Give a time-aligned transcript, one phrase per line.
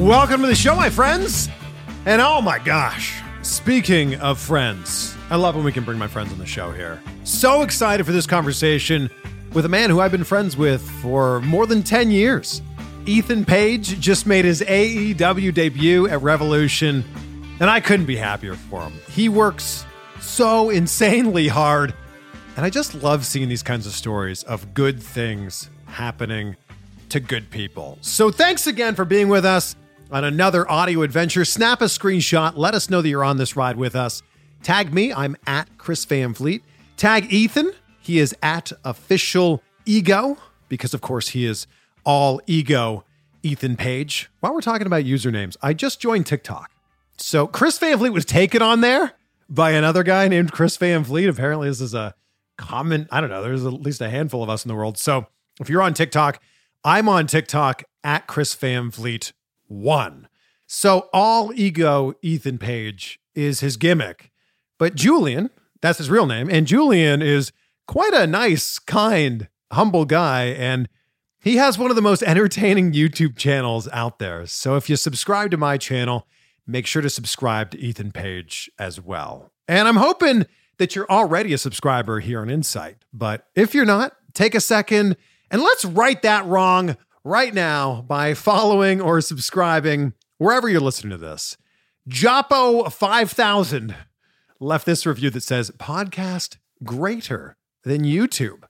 [0.00, 1.50] Welcome to the show, my friends.
[2.06, 6.32] And oh my gosh, speaking of friends, I love when we can bring my friends
[6.32, 7.02] on the show here.
[7.24, 9.10] So excited for this conversation
[9.52, 12.62] with a man who I've been friends with for more than 10 years.
[13.04, 17.04] Ethan Page just made his AEW debut at Revolution,
[17.60, 18.94] and I couldn't be happier for him.
[19.10, 19.84] He works
[20.18, 21.92] so insanely hard,
[22.56, 26.56] and I just love seeing these kinds of stories of good things happening
[27.10, 27.98] to good people.
[28.00, 29.76] So thanks again for being with us
[30.10, 31.44] on another audio adventure.
[31.44, 32.56] Snap a screenshot.
[32.56, 34.22] Let us know that you're on this ride with us.
[34.62, 35.12] Tag me.
[35.12, 36.62] I'm at Chris Van Vliet.
[36.96, 37.72] Tag Ethan.
[38.00, 40.36] He is at official ego
[40.68, 41.66] because, of course, he is
[42.04, 43.04] all ego
[43.42, 44.30] Ethan Page.
[44.40, 46.70] While we're talking about usernames, I just joined TikTok.
[47.16, 49.12] So Chris Van Vliet was taken on there
[49.48, 51.28] by another guy named Chris Van Vliet.
[51.28, 52.14] Apparently, this is a
[52.56, 54.98] common, I don't know, there's at least a handful of us in the world.
[54.98, 55.26] So
[55.60, 56.40] if you're on TikTok,
[56.84, 59.32] I'm on TikTok at Chris Van Vliet
[59.70, 60.28] one.
[60.66, 64.30] So all ego Ethan Page is his gimmick.
[64.78, 65.50] But Julian,
[65.80, 66.48] that's his real name.
[66.50, 67.52] And Julian is
[67.86, 70.44] quite a nice, kind, humble guy.
[70.44, 70.88] And
[71.40, 74.46] he has one of the most entertaining YouTube channels out there.
[74.46, 76.26] So if you subscribe to my channel,
[76.66, 79.52] make sure to subscribe to Ethan Page as well.
[79.66, 80.46] And I'm hoping
[80.78, 83.04] that you're already a subscriber here on Insight.
[83.12, 85.16] But if you're not, take a second
[85.50, 91.18] and let's right that wrong right now by following or subscribing wherever you're listening to
[91.18, 91.56] this.
[92.08, 93.94] Joppo5000
[94.58, 98.64] left this review that says podcast greater than YouTube.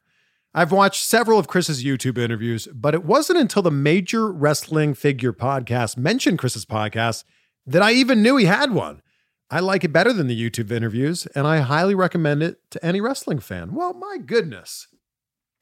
[0.53, 5.33] I've watched several of Chris's YouTube interviews, but it wasn't until the Major Wrestling Figure
[5.33, 7.22] podcast mentioned Chris's podcast
[7.66, 9.00] that I even knew he had one.
[9.49, 13.00] I like it better than the YouTube interviews, and I highly recommend it to any
[13.00, 13.75] wrestling fan.
[13.75, 14.89] Well, my goodness.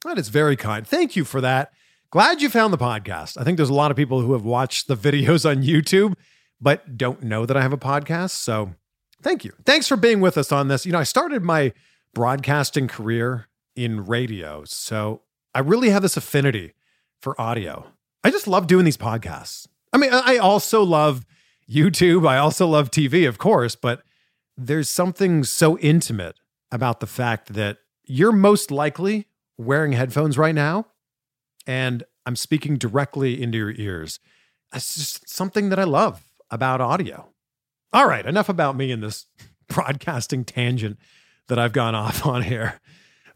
[0.04, 0.86] That is very kind.
[0.86, 1.72] Thank you for that.
[2.10, 3.38] Glad you found the podcast.
[3.38, 6.14] I think there's a lot of people who have watched the videos on YouTube,
[6.58, 8.30] but don't know that I have a podcast.
[8.30, 8.74] So
[9.22, 9.52] thank you.
[9.66, 10.86] Thanks for being with us on this.
[10.86, 11.74] You know, I started my
[12.14, 14.64] broadcasting career in radio.
[14.64, 15.20] So
[15.54, 16.72] I really have this affinity
[17.20, 17.86] for audio.
[18.24, 19.68] I just love doing these podcasts.
[19.92, 21.26] I mean, I also love
[21.70, 22.26] YouTube.
[22.26, 24.02] I also love TV, of course, but
[24.56, 26.36] there's something so intimate
[26.72, 29.26] about the fact that you're most likely
[29.58, 30.86] wearing headphones right now
[31.68, 34.18] and I'm speaking directly into your ears.
[34.74, 37.28] It's just something that I love about audio.
[37.92, 39.26] All right, enough about me and this
[39.68, 40.98] broadcasting tangent
[41.46, 42.80] that I've gone off on here.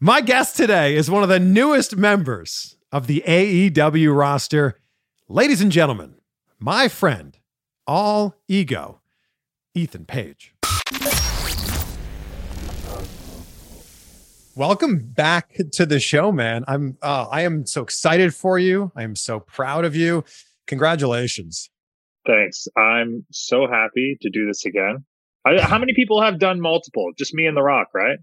[0.00, 4.80] My guest today is one of the newest members of the AEW roster.
[5.28, 6.16] Ladies and gentlemen,
[6.58, 7.38] my friend,
[7.86, 9.00] all ego,
[9.74, 10.51] Ethan Page.
[14.54, 16.64] Welcome back to the show, man.
[16.68, 18.92] I'm uh, I am so excited for you.
[18.94, 20.24] I am so proud of you.
[20.66, 21.70] Congratulations.
[22.26, 22.68] Thanks.
[22.76, 25.06] I'm so happy to do this again.
[25.62, 27.12] how many people have done multiple?
[27.16, 28.18] Just me and The Rock, right?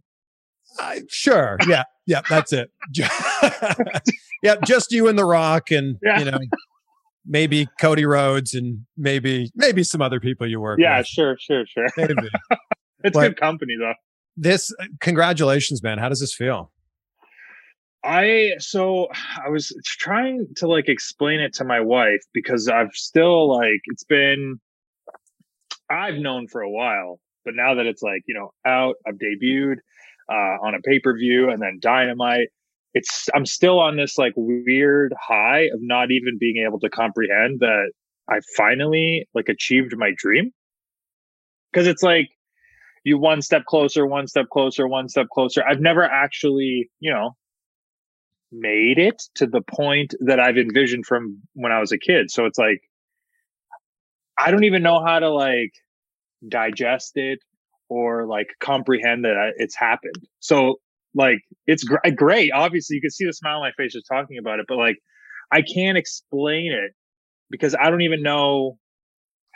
[0.80, 1.58] Uh, sure.
[1.68, 1.84] Yeah.
[2.06, 2.22] Yeah.
[2.30, 2.70] That's it.
[4.44, 4.56] yeah.
[4.64, 6.20] Just you and The Rock, and yeah.
[6.20, 6.38] you know,
[7.26, 10.78] maybe Cody Rhodes, and maybe maybe some other people you work.
[10.78, 10.84] With.
[10.84, 11.00] Yeah.
[11.00, 11.08] With.
[11.08, 11.36] Sure.
[11.40, 11.66] Sure.
[11.66, 11.88] Sure.
[11.98, 12.14] Maybe.
[13.04, 13.94] it's but good company though.
[14.42, 14.74] This.
[15.02, 15.98] Congratulations, man.
[15.98, 16.72] How does this feel?
[18.04, 19.08] I so
[19.44, 24.06] I was trying to like explain it to my wife because I've still like it's
[24.06, 24.60] been
[25.90, 29.78] I've known for a while, but now that it's like, you know, out, I've debuted
[30.32, 32.48] uh on a pay-per-view and then Dynamite,
[32.94, 37.60] it's I'm still on this like weird high of not even being able to comprehend
[37.60, 37.92] that
[38.30, 40.52] I finally like achieved my dream.
[41.74, 42.30] Cuz it's like
[43.04, 45.64] you one step closer, one step closer, one step closer.
[45.68, 47.36] I've never actually, you know,
[48.52, 52.32] made it to the point that I've envisioned from when I was a kid.
[52.32, 52.82] So it's like,
[54.38, 55.72] I don't even know how to like
[56.48, 57.40] digest it
[57.90, 60.28] or like comprehend that uh, it's happened.
[60.40, 60.80] So
[61.14, 62.52] like, it's gr- uh, great.
[62.54, 64.98] Obviously, you can see the smile on my face just talking about it, but like,
[65.52, 66.94] I can't explain it
[67.50, 68.78] because I don't even know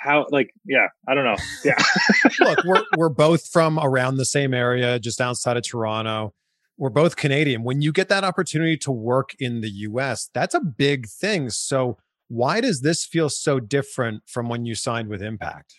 [0.03, 1.75] how like yeah i don't know yeah
[2.39, 6.33] look we're we're both from around the same area just outside of toronto
[6.77, 7.63] we're both Canadian.
[7.63, 11.49] When you get that opportunity to work in the US, that's a big thing.
[11.49, 11.97] So,
[12.29, 15.75] why does this feel so different from when you signed with Impact?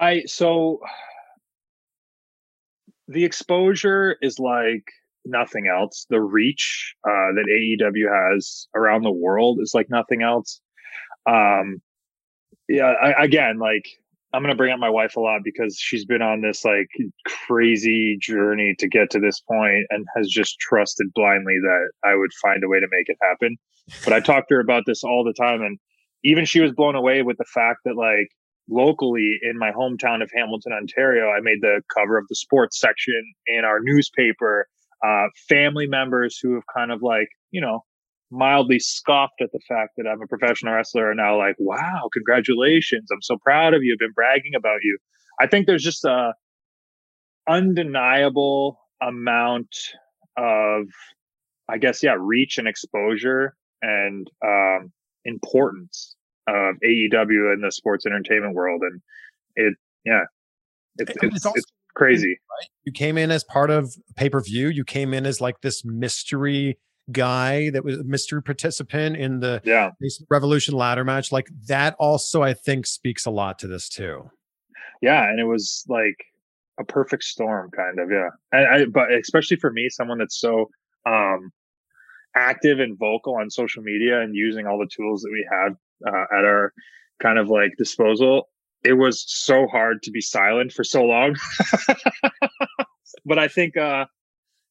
[0.00, 0.80] I so
[3.08, 4.84] the exposure is like
[5.24, 6.06] nothing else.
[6.08, 10.60] The reach uh, that AEW has around the world is like nothing else.
[11.26, 11.82] Um,
[12.68, 13.84] yeah, I, again, like
[14.34, 16.88] I'm to bring up my wife a lot because she's been on this like
[17.46, 22.32] crazy journey to get to this point and has just trusted blindly that I would
[22.42, 23.56] find a way to make it happen.
[24.02, 25.62] But I talked to her about this all the time.
[25.62, 25.78] And
[26.24, 28.28] even she was blown away with the fact that, like,
[28.68, 33.22] locally in my hometown of Hamilton, Ontario, I made the cover of the sports section
[33.46, 34.66] in our newspaper.
[35.04, 37.84] Uh, family members who have kind of like, you know,
[38.34, 43.08] mildly scoffed at the fact that I'm a professional wrestler are now like, wow, congratulations.
[43.12, 43.94] I'm so proud of you.
[43.94, 44.98] I've been bragging about you.
[45.40, 46.34] I think there's just a
[47.48, 49.74] undeniable amount
[50.36, 50.84] of,
[51.68, 54.92] I guess, yeah, reach and exposure and um,
[55.24, 56.16] importance
[56.46, 58.82] of AEW in the sports entertainment world.
[58.82, 59.00] And
[59.56, 60.22] it, yeah,
[60.98, 62.28] it, it's, it's, it's crazy.
[62.28, 62.68] Right?
[62.84, 64.68] You came in as part of pay per view.
[64.68, 66.78] You came in as like this mystery
[67.12, 69.90] guy that was a mystery participant in the yeah.
[70.30, 71.32] Revolution ladder match.
[71.32, 74.30] Like that also, I think, speaks a lot to this too.
[75.02, 75.28] Yeah.
[75.28, 76.16] And it was like
[76.78, 78.10] a perfect storm, kind of.
[78.10, 78.28] Yeah.
[78.52, 80.70] And I, but especially for me, someone that's so,
[81.06, 81.52] um,
[82.36, 86.24] active and vocal on social media and using all the tools that we had uh,
[86.36, 86.72] at our
[87.22, 88.48] kind of like disposal
[88.82, 91.34] it was so hard to be silent for so long
[93.24, 94.04] but i think uh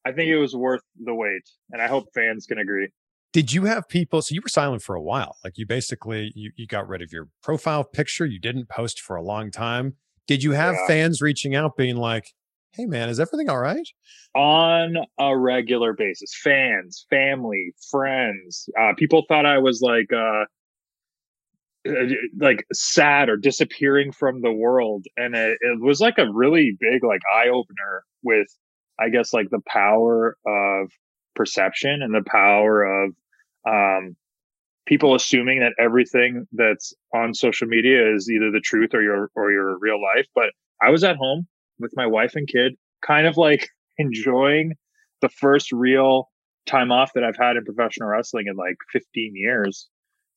[0.06, 2.90] I think it was worth the wait, and I hope fans can agree.
[3.32, 4.22] Did you have people?
[4.22, 5.38] So you were silent for a while.
[5.44, 8.26] Like you basically you, you got rid of your profile picture.
[8.26, 9.96] You didn't post for a long time.
[10.28, 10.88] Did you have yeah.
[10.88, 12.34] fans reaching out, being like,
[12.74, 13.88] "Hey, man, is everything all right?"
[14.36, 20.12] On a regular basis, fans, family, friends, uh, people thought I was like.
[20.14, 20.46] Uh,
[21.86, 22.08] uh
[22.40, 27.04] like sad or disappearing from the world and it, it was like a really big
[27.04, 28.48] like eye opener with
[29.00, 30.91] I guess like the power of
[31.36, 33.12] perception and the power of
[33.68, 34.15] um,
[34.86, 39.51] people assuming that everything that's on social media is either the truth or your or
[39.51, 40.27] your real life.
[40.36, 40.51] But
[40.82, 41.48] I was at home
[41.79, 42.74] with my wife and kid,
[43.06, 44.74] kind of like enjoying
[45.22, 46.29] the first real
[46.65, 49.89] time off that I've had in professional wrestling in like 15 years.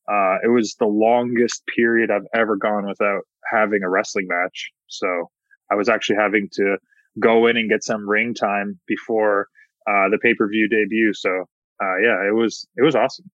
[0.09, 4.71] Uh, it was the longest period I've ever gone without having a wrestling match.
[4.87, 5.31] So
[5.71, 6.77] I was actually having to
[7.21, 9.49] go in and get some ring time before
[9.89, 11.13] uh, the pay per view debut.
[11.13, 13.31] So uh, yeah, it was it was awesome.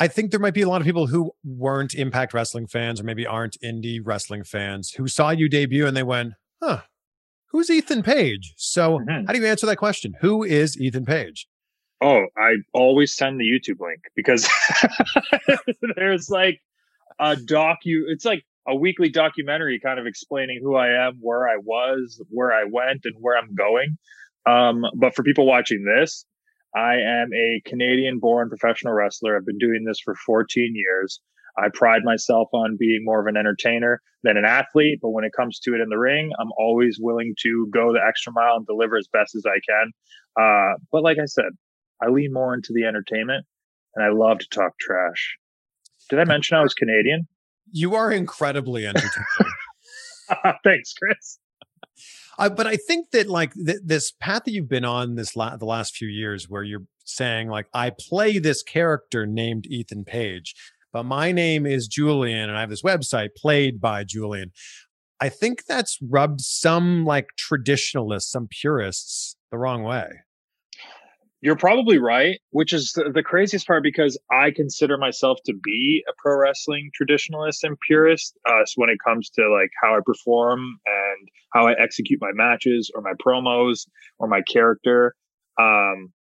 [0.00, 3.04] I think there might be a lot of people who weren't Impact Wrestling fans or
[3.04, 6.82] maybe aren't indie wrestling fans who saw you debut and they went, "Huh,
[7.50, 9.26] who's Ethan Page?" So mm-hmm.
[9.26, 10.14] how do you answer that question?
[10.20, 11.46] Who is Ethan Page?
[12.00, 14.48] Oh, I always send the YouTube link because
[15.96, 16.60] there's like
[17.20, 18.02] a docu.
[18.08, 22.52] It's like a weekly documentary kind of explaining who I am, where I was, where
[22.52, 23.96] I went, and where I'm going.
[24.46, 26.24] Um, but for people watching this,
[26.74, 29.36] I am a Canadian born professional wrestler.
[29.36, 31.20] I've been doing this for 14 years.
[31.58, 35.32] I pride myself on being more of an entertainer than an athlete, but when it
[35.36, 38.66] comes to it in the ring, I'm always willing to go the extra mile and
[38.66, 39.92] deliver as best as I can.
[40.40, 41.50] Uh, but like I said,
[42.02, 43.44] I lean more into the entertainment
[43.94, 45.36] and I love to talk trash.
[46.08, 47.28] Did I mention I was Canadian?
[47.72, 49.52] You are incredibly entertaining.
[50.64, 51.38] Thanks, Chris.
[52.38, 55.56] Uh, but I think that like th- this path that you've been on this la-
[55.56, 60.54] the last few years, where you're saying like I play this character named Ethan Page,
[60.92, 64.52] but my name is Julian, and I have this website played by Julian.
[65.20, 70.08] I think that's rubbed some like traditionalists, some purists the wrong way.
[71.42, 76.04] You're probably right, which is the, the, craziest part because I consider myself to be
[76.08, 78.38] a pro wrestling traditionalist and purist.
[78.48, 82.30] Uh, so when it comes to like how I perform and how I execute my
[82.32, 83.88] matches or my promos
[84.20, 85.16] or my character,
[85.60, 86.12] um,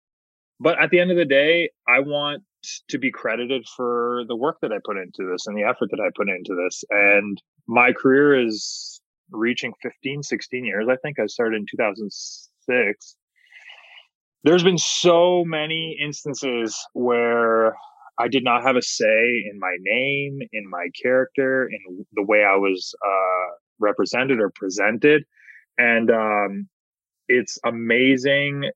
[0.58, 2.42] but at the end of the day, I want
[2.88, 6.00] to be credited for the work that I put into this and the effort that
[6.00, 6.82] I put into this.
[6.88, 7.36] And
[7.68, 10.86] my career is reaching 15, 16 years.
[10.90, 13.16] I think I started in 2006
[14.44, 17.75] there's been so many instances where
[18.18, 22.44] I did not have a say in my name, in my character, in the way
[22.44, 25.25] I was uh, represented or presented.
[25.78, 26.68] And um,
[27.28, 28.70] it's amazing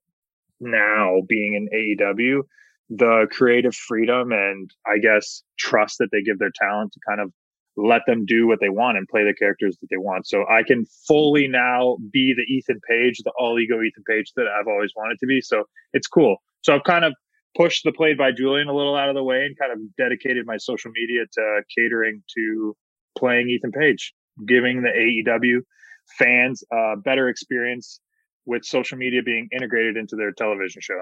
[0.59, 2.41] now being in AEW,
[2.89, 7.31] the creative freedom and I guess trust that they give their talent to kind of
[7.77, 10.27] let them do what they want and play the characters that they want.
[10.27, 14.45] So I can fully now be the Ethan Page, the all ego Ethan Page that
[14.47, 15.41] I've always wanted to be.
[15.41, 16.37] So it's cool.
[16.61, 17.13] So I've kind of
[17.55, 20.45] pushed the played by Julian a little out of the way and kind of dedicated
[20.45, 22.75] my social media to catering to
[23.17, 24.13] playing Ethan Page,
[24.47, 25.59] giving the AEW
[26.17, 27.99] fans a better experience
[28.45, 31.01] with social media being integrated into their television show.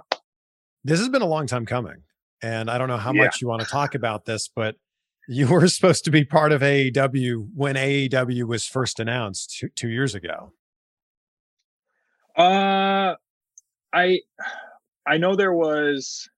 [0.84, 2.04] This has been a long time coming.
[2.42, 3.24] And I don't know how yeah.
[3.24, 4.76] much you want to talk about this, but
[5.28, 9.90] you were supposed to be part of AEW when AEW was first announced two, two
[9.90, 10.54] years ago.
[12.36, 13.16] Uh,
[13.94, 14.20] I
[15.06, 16.30] I know there was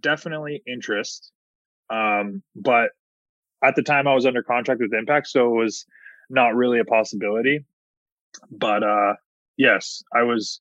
[0.00, 1.32] definitely interest,
[1.90, 2.90] um, but
[3.64, 5.86] at the time I was under contract with Impact, so it was
[6.28, 7.64] not really a possibility.
[8.50, 9.14] But uh,
[9.56, 10.60] yes, I was,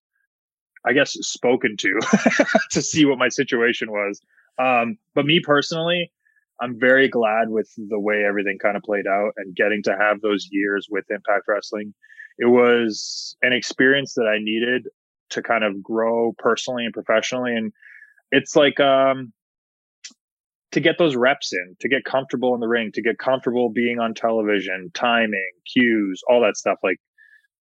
[0.85, 1.99] I guess, spoken to
[2.71, 4.21] to see what my situation was.
[4.57, 6.11] Um, but me personally,
[6.59, 10.21] I'm very glad with the way everything kind of played out and getting to have
[10.21, 11.93] those years with Impact Wrestling.
[12.39, 14.87] It was an experience that I needed
[15.31, 17.55] to kind of grow personally and professionally.
[17.55, 17.71] And
[18.31, 19.33] it's like, um,
[20.71, 23.99] to get those reps in, to get comfortable in the ring, to get comfortable being
[23.99, 26.77] on television, timing, cues, all that stuff.
[26.83, 26.97] Like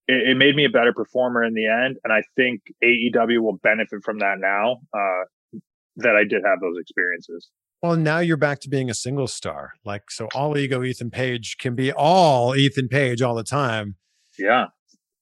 [0.07, 1.97] it, it made me a better performer in the end.
[2.03, 5.59] And I think AEW will benefit from that now, uh,
[5.97, 7.49] that I did have those experiences.
[7.81, 9.73] Well, now you're back to being a single star.
[9.83, 13.95] Like, so all ego Ethan Page can be all Ethan Page all the time.
[14.39, 14.67] Yeah.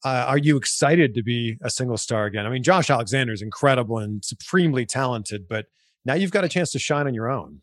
[0.05, 2.45] Uh, are you excited to be a single star again?
[2.45, 5.65] I mean, Josh Alexander is incredible and supremely talented, but
[6.05, 7.62] now you've got a chance to shine on your own.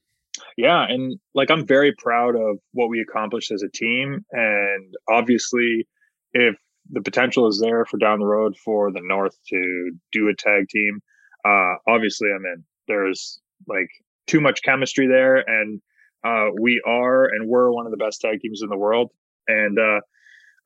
[0.57, 0.85] Yeah.
[0.89, 4.25] And like, I'm very proud of what we accomplished as a team.
[4.33, 5.87] And obviously,
[6.33, 6.57] if
[6.91, 10.69] the potential is there for down the road for the North to do a tag
[10.69, 11.01] team,
[11.47, 12.65] uh, obviously I'm in.
[12.89, 13.89] There's like
[14.31, 15.81] too much chemistry there, and
[16.25, 19.11] uh, we are and we're one of the best tag teams in the world.
[19.49, 20.01] And uh,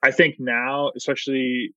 [0.03, 1.73] I think now, especially,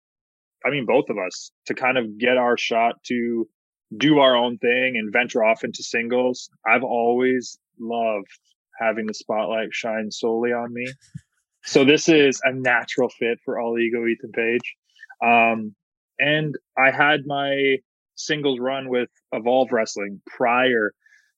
[0.65, 3.49] I mean, both of us to kind of get our shot to
[3.97, 6.51] do our own thing and venture off into singles.
[6.67, 8.27] I've always loved
[8.81, 10.87] having the spotlight shine solely on me.
[11.63, 14.75] So this is a natural fit for all ego Ethan Page.
[15.25, 15.75] Um,
[16.19, 17.77] and I had my
[18.17, 20.93] singles run with Evolve Wrestling prior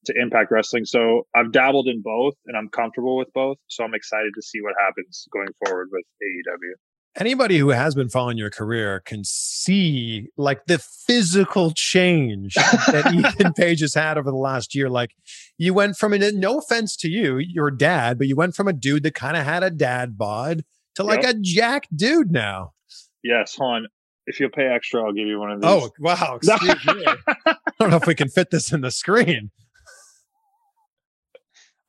[0.05, 0.85] to Impact Wrestling.
[0.85, 3.57] So I've dabbled in both and I'm comfortable with both.
[3.67, 6.73] So I'm excited to see what happens going forward with AEW.
[7.17, 13.53] Anybody who has been following your career can see like the physical change that Ethan
[13.53, 14.89] Page has had over the last year.
[14.89, 15.11] Like
[15.57, 18.73] you went from an, no offense to you, your dad, but you went from a
[18.73, 20.63] dude that kind of had a dad bod
[20.95, 21.35] to like yep.
[21.35, 22.73] a jack dude now.
[23.23, 23.87] Yes, hon.
[24.27, 25.89] If you'll pay extra, I'll give you one of oh, these.
[25.89, 26.35] Oh, wow.
[26.43, 27.05] Excuse me.
[27.47, 29.49] I don't know if we can fit this in the screen.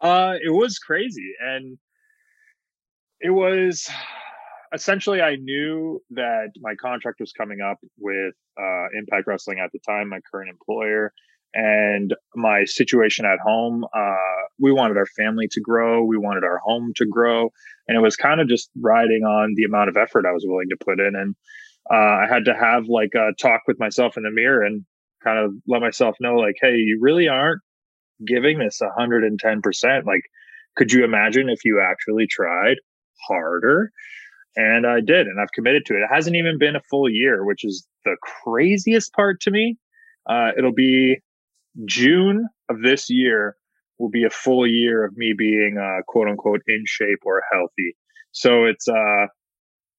[0.00, 1.78] Uh, it was crazy, and
[3.20, 3.88] it was
[4.72, 9.80] essentially I knew that my contract was coming up with uh, Impact Wrestling at the
[9.86, 11.12] time, my current employer,
[11.54, 13.84] and my situation at home.
[13.94, 14.16] Uh,
[14.58, 17.50] we wanted our family to grow, we wanted our home to grow,
[17.88, 20.68] and it was kind of just riding on the amount of effort I was willing
[20.70, 21.14] to put in.
[21.14, 21.34] And
[21.90, 24.84] uh, I had to have like a talk with myself in the mirror and
[25.22, 27.60] kind of let myself know, like, hey, you really aren't
[28.26, 30.06] giving this 110%.
[30.06, 30.22] Like,
[30.76, 32.76] could you imagine if you actually tried
[33.28, 33.90] harder?
[34.56, 35.98] And I did, and I've committed to it.
[35.98, 39.76] It hasn't even been a full year, which is the craziest part to me.
[40.28, 41.18] Uh, it'll be
[41.86, 43.56] June of this year
[43.98, 47.94] will be a full year of me being uh, quote unquote in shape or healthy.
[48.32, 49.26] So it's uh,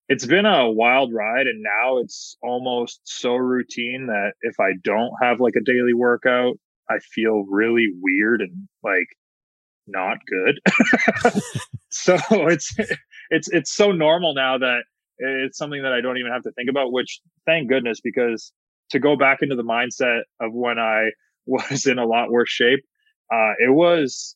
[0.09, 5.13] it's been a wild ride and now it's almost so routine that if I don't
[5.21, 6.57] have like a daily workout,
[6.91, 9.07] I feel really weird and like
[9.87, 10.59] not good.
[11.89, 12.73] so it's
[13.29, 14.83] it's it's so normal now that
[15.17, 18.51] it's something that I don't even have to think about, which thank goodness because
[18.89, 21.11] to go back into the mindset of when I
[21.45, 22.83] was in a lot worse shape,
[23.33, 24.35] uh, it was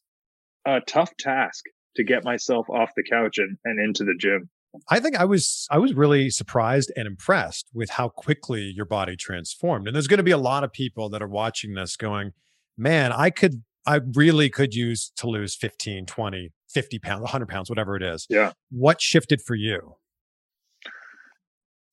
[0.65, 1.63] a tough task
[1.95, 4.49] to get myself off the couch and, and into the gym.
[4.89, 9.15] I think I was I was really surprised and impressed with how quickly your body
[9.15, 9.87] transformed.
[9.87, 12.33] And there's going to be a lot of people that are watching this going,
[12.77, 17.69] "Man, I could I really could use to lose 15, 20, 50 pounds, 100 pounds,
[17.69, 18.51] whatever it is." Yeah.
[18.71, 19.95] What shifted for you?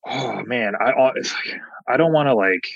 [0.07, 1.12] Oh man, I
[1.89, 2.69] I don't want to like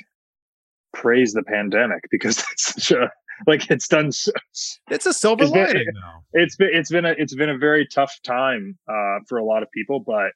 [0.93, 3.11] praise the pandemic because that's such a
[3.47, 4.33] like it's done so,
[4.91, 6.41] it's a silver it's lining been, though.
[6.41, 9.63] it's been it's been a it's been a very tough time uh, for a lot
[9.63, 10.33] of people but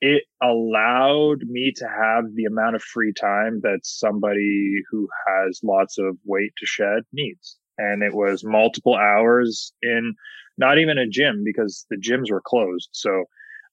[0.00, 5.98] it allowed me to have the amount of free time that somebody who has lots
[5.98, 7.58] of weight to shed needs.
[7.78, 10.14] And it was multiple hours in
[10.58, 12.88] not even a gym because the gyms were closed.
[12.92, 13.24] So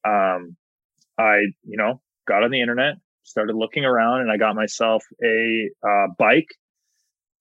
[0.03, 0.55] um
[1.19, 5.69] i you know got on the internet started looking around and i got myself a
[5.87, 6.47] uh, bike.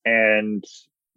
[0.04, 0.64] And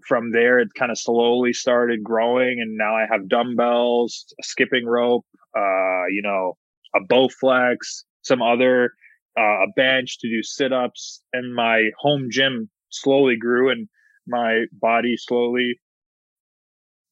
[0.08, 5.25] from there, it kind of slowly started growing, and now I have dumbbells, skipping rope,
[5.58, 6.58] uh, you know,
[6.95, 8.91] a Bowflex, some other,
[9.38, 13.88] uh, a bench to do sit ups, and my home gym slowly grew, and
[14.27, 15.79] my body slowly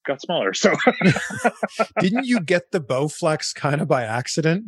[0.06, 0.54] got smaller.
[0.54, 0.74] So,
[2.00, 4.66] didn't you get the Bowflex kind of by accident?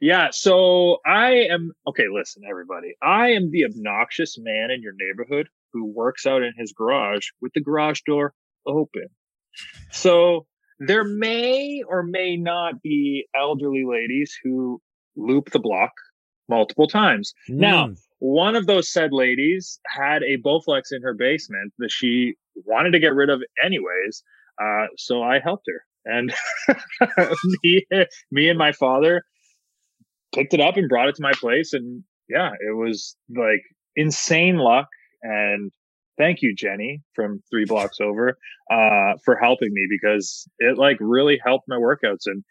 [0.00, 0.30] Yeah.
[0.32, 2.06] So I am okay.
[2.12, 6.72] Listen, everybody, I am the obnoxious man in your neighborhood who works out in his
[6.72, 8.34] garage with the garage door
[8.66, 9.06] open.
[9.90, 10.46] So
[10.86, 14.80] there may or may not be elderly ladies who
[15.16, 15.92] loop the block
[16.48, 17.32] multiple times.
[17.48, 17.54] Mm.
[17.54, 17.92] Now, hmm.
[18.18, 22.98] one of those said ladies had a Bowflex in her basement that she wanted to
[22.98, 24.22] get rid of anyways.
[24.62, 25.84] Uh, so I helped her.
[26.04, 26.34] And
[27.62, 27.86] me,
[28.30, 29.22] me and my father
[30.34, 31.72] picked it up and brought it to my place.
[31.72, 33.62] And yeah, it was like
[33.94, 34.88] insane luck
[35.22, 35.70] and
[36.18, 38.36] thank you jenny from three blocks over
[38.70, 42.44] uh, for helping me because it like really helped my workouts and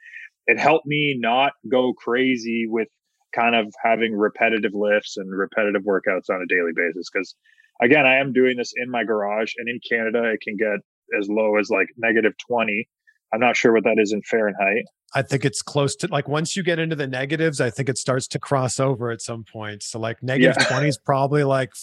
[0.47, 2.88] it helped me not go crazy with
[3.34, 7.36] kind of having repetitive lifts and repetitive workouts on a daily basis because
[7.82, 10.80] again i am doing this in my garage and in canada it can get
[11.19, 12.88] as low as like negative 20
[13.34, 16.56] i'm not sure what that is in fahrenheit I think it's close to like once
[16.56, 19.84] you get into the negatives, I think it starts to cross over at some point.
[19.84, 20.67] So like negative yeah.
[20.67, 21.74] 20 is probably like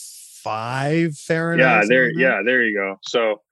[0.42, 1.82] five Fahrenheit.
[1.82, 2.96] Yeah, there, yeah, there you go.
[3.02, 3.42] So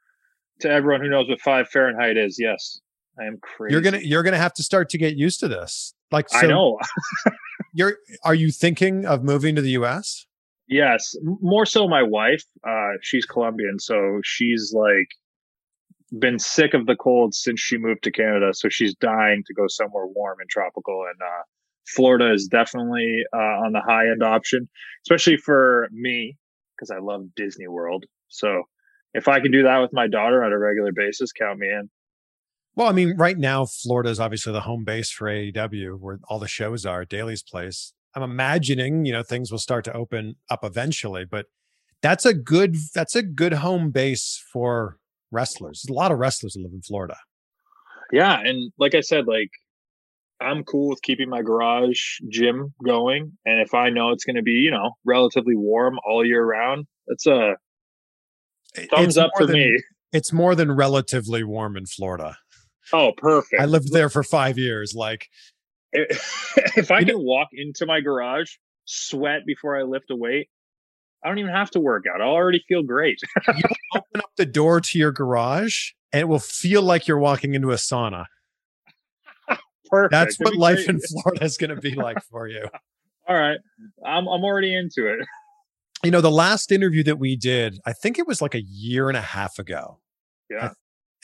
[0.60, 2.80] to everyone who knows what five Fahrenheit is, yes,
[3.18, 3.72] I am crazy.
[3.72, 5.94] You're gonna you're gonna have to start to get used to this.
[6.10, 6.78] Like so I know.
[7.72, 10.26] you're are you thinking of moving to the US?
[10.68, 12.42] Yes, more so my wife.
[12.66, 15.08] Uh, she's Colombian, so she's like
[16.18, 18.52] been sick of the cold since she moved to Canada.
[18.52, 21.04] So she's dying to go somewhere warm and tropical.
[21.08, 21.42] And uh,
[21.94, 24.68] Florida is definitely uh, on the high end option,
[25.04, 26.36] especially for me
[26.76, 28.04] because I love Disney World.
[28.28, 28.64] So
[29.14, 31.88] if I can do that with my daughter on a regular basis, count me in.
[32.74, 36.38] Well, I mean, right now, Florida is obviously the home base for AEW, where all
[36.38, 37.94] the shows are, Daily's Place.
[38.14, 41.46] I'm imagining, you know, things will start to open up eventually, but
[42.02, 44.98] that's a good that's a good home base for
[45.30, 45.82] wrestlers.
[45.82, 47.16] There's a lot of wrestlers that live in Florida.
[48.12, 49.50] Yeah, and like I said, like
[50.40, 54.42] I'm cool with keeping my garage gym going, and if I know it's going to
[54.42, 57.56] be, you know, relatively warm all year round, that's a
[58.90, 59.82] thumbs it's up for than, me.
[60.12, 62.36] It's more than relatively warm in Florida.
[62.92, 63.60] Oh, perfect.
[63.60, 64.94] I lived there for five years.
[64.94, 65.28] Like,
[65.92, 68.52] if I can walk into my garage,
[68.84, 70.48] sweat before I lift a weight,
[71.24, 72.20] I don't even have to work out.
[72.20, 73.18] I'll already feel great.
[73.48, 77.54] you open up the door to your garage, and it will feel like you're walking
[77.54, 78.26] into a sauna.
[79.88, 80.12] Perfect.
[80.12, 80.88] That's what life great.
[80.88, 82.66] in Florida is going to be like for you.
[83.28, 83.58] All right.
[84.04, 85.26] I'm I'm already into it.
[86.04, 89.08] You know, the last interview that we did, I think it was like a year
[89.08, 89.98] and a half ago.
[90.50, 90.72] Yeah.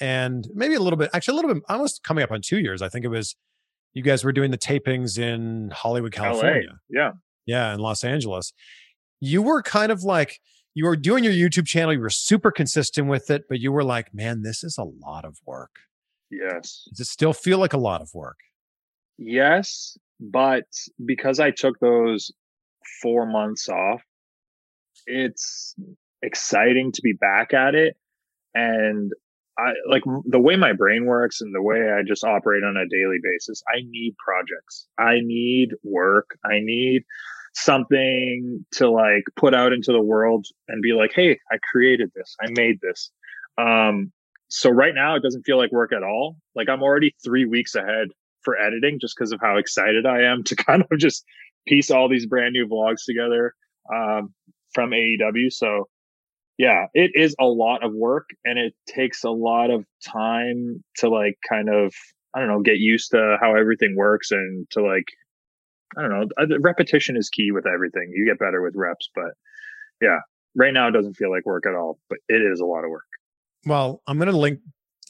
[0.00, 2.80] And maybe a little bit, actually a little bit, almost coming up on two years.
[2.80, 3.36] I think it was
[3.92, 6.70] you guys were doing the tapings in Hollywood, California.
[6.70, 6.76] LA.
[6.88, 7.10] Yeah.
[7.44, 8.54] Yeah, in Los Angeles.
[9.20, 10.40] You were kind of like
[10.74, 13.84] you were doing your YouTube channel, you were super consistent with it, but you were
[13.84, 15.76] like, man, this is a lot of work.
[16.30, 16.88] Yes.
[16.90, 18.38] Does it still feel like a lot of work?
[19.18, 20.64] Yes, but
[21.04, 22.30] because I took those
[23.00, 24.02] four months off,
[25.06, 25.74] it's
[26.22, 27.96] exciting to be back at it.
[28.54, 29.12] And
[29.58, 32.88] I like the way my brain works and the way I just operate on a
[32.88, 33.62] daily basis.
[33.68, 34.86] I need projects.
[34.98, 36.30] I need work.
[36.44, 37.02] I need
[37.54, 42.34] something to like put out into the world and be like, hey, I created this.
[42.42, 43.10] I made this.
[43.58, 44.10] Um,
[44.48, 46.36] so right now it doesn't feel like work at all.
[46.54, 48.08] Like I'm already three weeks ahead
[48.44, 51.24] for editing just because of how excited I am to kind of just
[51.66, 53.54] piece all these brand new vlogs together
[53.92, 54.34] um,
[54.72, 55.52] from AEW.
[55.52, 55.88] So
[56.58, 61.08] yeah, it is a lot of work and it takes a lot of time to
[61.08, 61.94] like kind of
[62.34, 65.06] I don't know get used to how everything works and to like
[65.96, 68.12] I don't know repetition is key with everything.
[68.14, 69.32] You get better with reps, but
[70.00, 70.20] yeah,
[70.54, 72.90] right now it doesn't feel like work at all, but it is a lot of
[72.90, 73.04] work.
[73.66, 74.60] Well, I'm going to link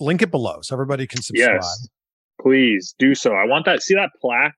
[0.01, 1.61] link it below so everybody can subscribe.
[1.61, 1.88] Yes,
[2.40, 3.33] please do so.
[3.33, 3.83] I want that.
[3.83, 4.55] See that plaque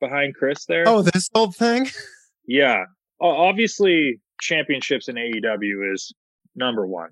[0.00, 0.84] behind Chris there?
[0.86, 1.88] Oh, this old thing.
[2.46, 2.86] Yeah,
[3.20, 6.12] obviously championships in AEW is
[6.56, 7.10] number one.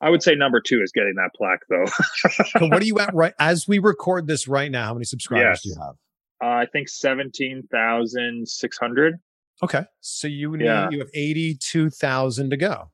[0.00, 1.84] I would say number two is getting that plaque though.
[2.58, 4.86] so what are you at right as we record this right now?
[4.86, 5.62] How many subscribers yes.
[5.62, 5.94] do you have?
[6.42, 9.16] Uh, I think seventeen thousand six hundred.
[9.62, 10.88] Okay, so you need, yeah.
[10.90, 12.90] you have eighty two thousand to go.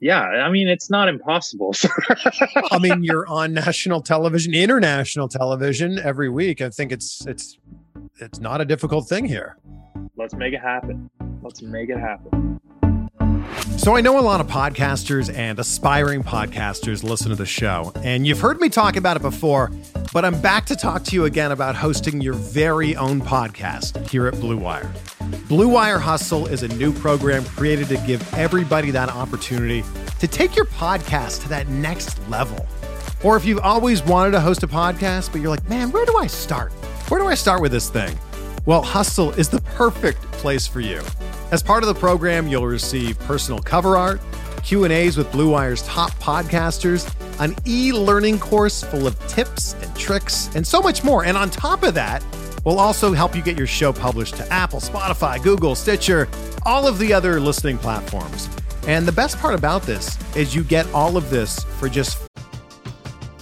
[0.00, 1.74] Yeah, I mean it's not impossible.
[2.70, 6.60] I mean you're on national television, international television every week.
[6.60, 7.58] I think it's it's
[8.20, 9.56] it's not a difficult thing here.
[10.16, 11.10] Let's make it happen.
[11.42, 12.57] Let's make it happen.
[13.76, 18.26] So, I know a lot of podcasters and aspiring podcasters listen to the show, and
[18.26, 19.70] you've heard me talk about it before,
[20.12, 24.26] but I'm back to talk to you again about hosting your very own podcast here
[24.26, 24.92] at Blue Wire.
[25.48, 29.84] Blue Wire Hustle is a new program created to give everybody that opportunity
[30.18, 32.66] to take your podcast to that next level.
[33.22, 36.16] Or if you've always wanted to host a podcast, but you're like, man, where do
[36.16, 36.72] I start?
[37.08, 38.18] Where do I start with this thing?
[38.66, 41.02] Well, Hustle is the perfect place for you.
[41.50, 44.20] As part of the program, you'll receive personal cover art,
[44.62, 50.66] Q&As with Blue Wire's top podcasters, an e-learning course full of tips and tricks, and
[50.66, 51.24] so much more.
[51.24, 52.22] And on top of that,
[52.66, 56.28] we'll also help you get your show published to Apple, Spotify, Google, Stitcher,
[56.66, 58.50] all of the other listening platforms.
[58.86, 62.18] And the best part about this is you get all of this for just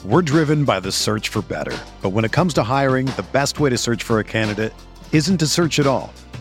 [0.05, 1.77] We're driven by the search for better.
[2.03, 4.73] But when it comes to hiring, the best way to search for a candidate
[5.11, 6.13] isn't to search at all.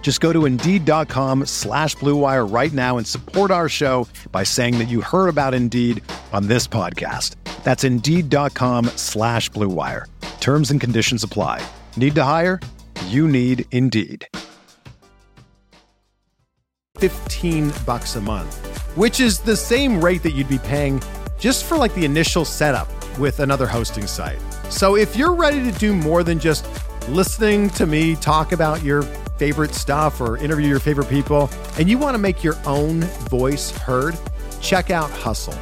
[0.00, 4.88] Just go to Indeed.com slash BlueWire right now and support our show by saying that
[4.88, 7.34] you heard about Indeed on this podcast.
[7.62, 10.06] That's Indeed.com slash BlueWire.
[10.40, 11.62] Terms and conditions apply.
[11.98, 12.58] Need to hire?
[13.08, 14.26] You need Indeed.
[16.96, 18.56] 15 bucks a month,
[18.96, 21.02] which is the same rate that you'd be paying
[21.38, 24.40] just for like the initial setup with another hosting site.
[24.70, 26.66] So if you're ready to do more than just
[27.08, 29.02] listening to me talk about your
[29.38, 31.48] favorite stuff or interview your favorite people,
[31.78, 34.18] and you want to make your own voice heard,
[34.60, 35.54] check out Hustle.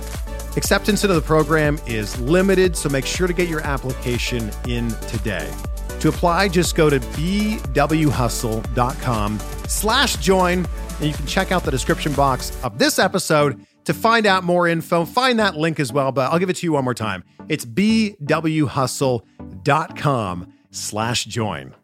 [0.57, 5.53] Acceptance into the program is limited, so make sure to get your application in today.
[6.01, 10.67] To apply, just go to bwhustle.com slash join,
[10.99, 14.67] and you can check out the description box of this episode to find out more
[14.67, 15.05] info.
[15.05, 17.23] Find that link as well, but I'll give it to you one more time.
[17.49, 21.75] It's bwhustle.com slash join.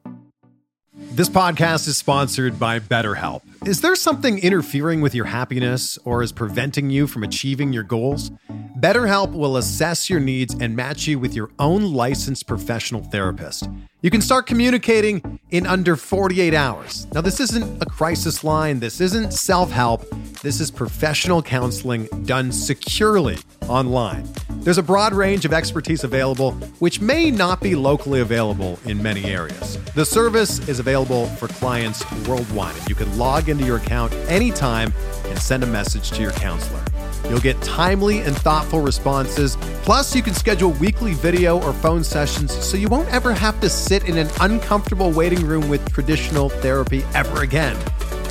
[1.15, 3.43] This podcast is sponsored by BetterHelp.
[3.67, 8.31] Is there something interfering with your happiness or is preventing you from achieving your goals?
[8.79, 13.69] BetterHelp will assess your needs and match you with your own licensed professional therapist.
[14.03, 17.07] You can start communicating in under 48 hours.
[17.15, 20.05] Now, this isn't a crisis line, this isn't self help.
[20.43, 23.39] This is professional counseling done securely
[23.69, 24.29] online.
[24.63, 29.27] There's a broad range of expertise available, which may not be locally available in many
[29.27, 29.79] areas.
[29.95, 34.93] The service is available for clients worldwide, and you can log into your account anytime
[35.27, 36.83] and send a message to your counselor.
[37.29, 39.57] You'll get timely and thoughtful responses.
[39.83, 43.69] Plus, you can schedule weekly video or phone sessions so you won't ever have to
[43.69, 47.77] sit in an uncomfortable waiting room with traditional therapy ever again.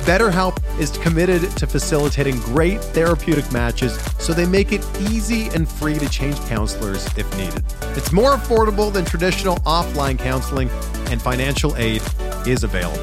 [0.02, 5.96] BetterHelp is committed to facilitating great therapeutic matches so they make it easy and free
[5.96, 7.62] to change counselors if needed.
[7.96, 10.68] It's more affordable than traditional offline counseling,
[11.10, 12.02] and financial aid
[12.46, 12.98] is available.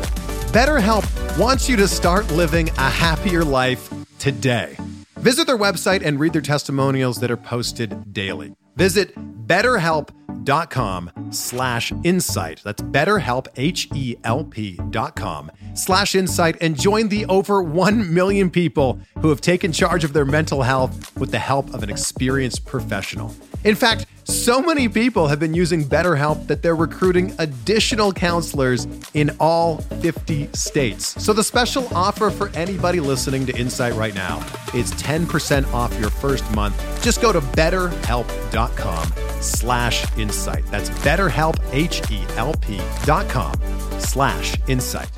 [0.51, 4.75] BetterHelp wants you to start living a happier life today.
[5.19, 8.55] Visit their website and read their testimonials that are posted daily.
[8.77, 9.13] Visit
[9.47, 12.61] betterhelp.com slash insight.
[12.63, 19.27] That's betterhelp, H-E-L-P dot com slash insight and join the over 1 million people who
[19.27, 23.35] have taken charge of their mental health with the help of an experienced professional.
[23.65, 29.35] In fact, so many people have been using BetterHelp that they're recruiting additional counselors in
[29.39, 31.21] all 50 states.
[31.21, 34.37] So the special offer for anybody listening to Insight right now
[34.73, 36.77] is 10% off your first month.
[37.03, 39.11] Just go to betterhelp.com
[39.41, 40.65] slash insight.
[40.67, 43.55] That's betterhelp, H-E-L-P dot com
[43.99, 45.09] slash insight.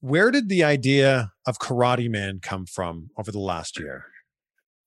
[0.00, 4.11] Where did the idea of Karate Man come from over the last year?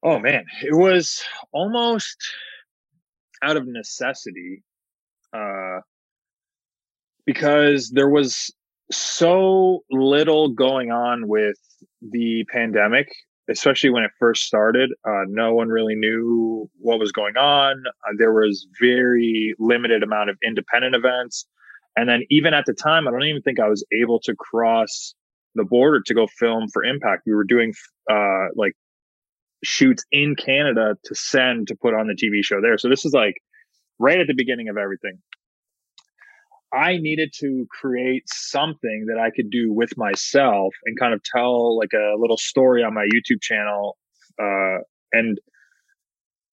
[0.06, 2.16] Oh man, it was almost
[3.42, 4.62] out of necessity,
[5.34, 5.80] uh,
[7.26, 8.54] because there was
[8.92, 11.58] so little going on with
[12.04, 13.08] the pandemic,
[13.50, 14.92] especially when it first started.
[15.10, 17.84] Uh, no one really knew what was going on.
[17.88, 21.48] Uh, there was very limited amount of independent events,
[21.98, 25.16] and then even at the time, I don't even think I was able to cross
[25.56, 27.24] the border to go film for Impact.
[27.26, 27.74] We were doing
[28.08, 28.74] uh, like
[29.66, 32.78] shoots in Canada to send to put on the TV show there.
[32.78, 33.36] So this is like
[34.00, 35.20] right at the beginning of everything.
[36.74, 41.78] I needed to create something that I could do with myself and kind of tell
[41.78, 43.98] like a little story on my YouTube channel
[44.42, 44.80] uh,
[45.14, 45.40] and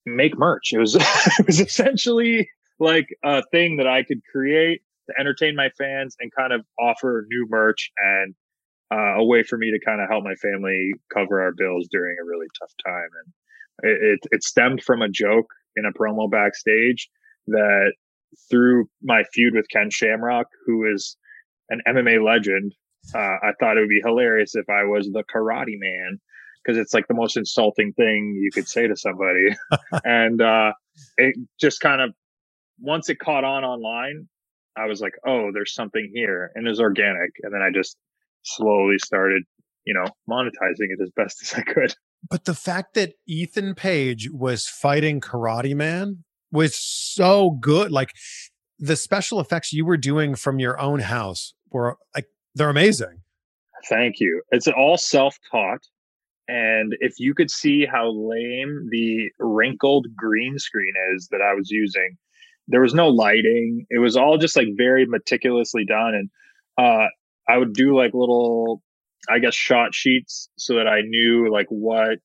[0.07, 0.73] make merch.
[0.73, 0.95] It was
[1.39, 2.49] it was essentially
[2.79, 7.27] like a thing that I could create to entertain my fans and kind of offer
[7.29, 8.35] new merch and
[8.93, 12.17] uh, a way for me to kind of help my family cover our bills during
[12.21, 13.09] a really tough time.
[13.25, 17.09] And it, it, it stemmed from a joke in a promo backstage
[17.47, 17.93] that
[18.51, 21.17] through my feud with Ken Shamrock, who is
[21.71, 22.75] an MMA legend,
[23.15, 26.21] uh, I thought it would be hilarious if I was the karate man
[26.63, 29.49] because it's like the most insulting thing you could say to somebody.
[30.05, 30.73] and uh,
[31.17, 32.11] it just kind of,
[32.79, 34.29] once it caught on online,
[34.77, 36.53] I was like, oh, there's something here.
[36.55, 37.31] And it was organic.
[37.43, 37.97] And then I just
[38.43, 39.43] slowly started,
[39.85, 41.95] you know, monetizing it as best as I could.
[42.31, 47.91] But the fact that Ethan Page was fighting Karate Man was so good.
[47.91, 48.13] Like
[48.79, 53.23] the special effects you were doing from your own house were like they're amazing.
[53.89, 54.43] Thank you.
[54.51, 55.81] It's all self-taught.
[56.49, 61.71] And if you could see how lame the wrinkled green screen is that I was
[61.71, 62.17] using,
[62.69, 63.87] there was no lighting.
[63.91, 66.15] It was all just like very meticulously done.
[66.15, 66.31] And
[66.79, 67.07] uh,
[67.49, 68.83] I would do like little,
[69.29, 72.19] I guess, shot sheets so that I knew like what,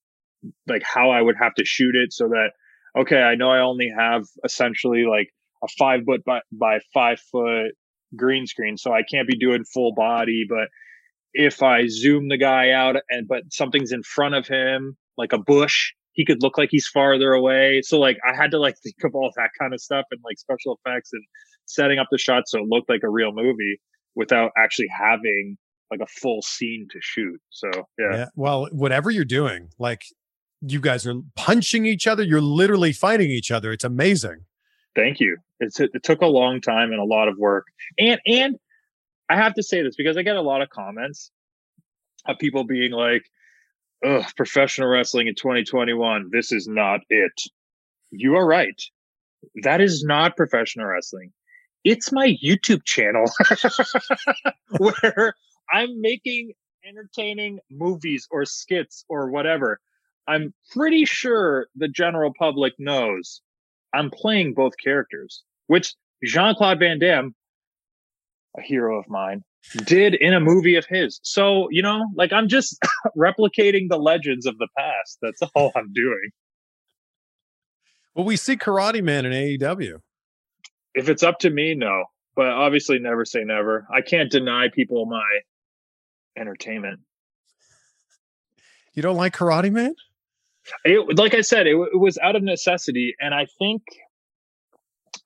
[0.67, 2.51] like how I would have to shoot it so that,
[2.97, 5.29] okay, I know I only have essentially like
[5.63, 7.71] a five foot by, by five foot
[8.15, 8.77] green screen.
[8.77, 10.69] So I can't be doing full body, but
[11.33, 15.37] if I zoom the guy out and, but something's in front of him, like a
[15.37, 17.81] bush, he could look like he's farther away.
[17.83, 20.39] So like I had to like think of all that kind of stuff and like
[20.39, 21.23] special effects and
[21.65, 23.79] setting up the shot so it looked like a real movie
[24.17, 25.57] without actually having
[25.89, 27.39] like a full scene to shoot.
[27.49, 28.11] So yeah.
[28.11, 28.25] yeah.
[28.35, 30.01] Well, whatever you're doing, like
[30.61, 32.23] you guys are punching each other.
[32.23, 33.71] You're literally fighting each other.
[33.71, 34.45] It's amazing.
[34.95, 35.37] Thank you.
[35.59, 37.65] It's, it took a long time and a lot of work.
[37.99, 38.55] And, and
[39.29, 41.31] I have to say this because I get a lot of comments
[42.27, 43.23] of people being like,
[44.05, 46.29] Ugh, professional wrestling in 2021.
[46.31, 47.31] This is not it.
[48.11, 48.79] You are right.
[49.63, 51.31] That is not professional wrestling
[51.87, 53.31] it's my YouTube channel
[54.77, 55.33] where
[55.71, 56.51] I'm making
[56.85, 59.79] entertaining movies or skits or whatever.
[60.27, 63.41] I'm pretty sure the general public knows
[63.93, 65.95] I'm playing both characters, which
[66.25, 67.33] Jean Claude Van Damme,
[68.57, 69.45] a hero of mine,
[69.85, 71.21] did in a movie of his.
[71.23, 72.77] So, you know, like I'm just
[73.17, 75.19] replicating the legends of the past.
[75.21, 76.31] That's all I'm doing.
[78.13, 80.01] Well, we see Karate Man in AEW
[80.97, 82.05] if it's up to me, no.
[82.35, 83.87] But obviously, never say never.
[83.93, 85.21] I can't deny people my
[86.37, 86.99] entertainment.
[88.93, 89.95] You don't like Karate Man?
[90.83, 93.83] It, like I said, it, it was out of necessity, and I think,